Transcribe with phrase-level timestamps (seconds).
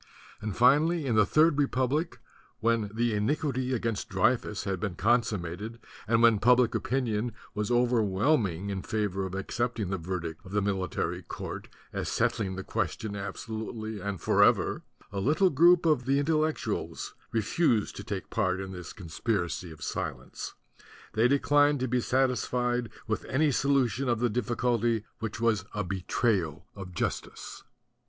[0.41, 2.17] And finally in the Third Re public,
[2.59, 5.77] when the iniquity against Dreyfus had been consummated
[6.07, 11.21] and when public opinion was overwhelming in favor of accepting the verdict of the military
[11.21, 17.95] court as settling the question absolutely and forever, a little group of the Intellectuals refused
[17.97, 20.55] to take part in this conspiracy of silence.
[21.13, 25.45] They declined to be satis fied with any solution of the difficulty which 32 THE
[25.45, 27.63] DUTY OF THE INTELLECTUALS was a betrayal of justice.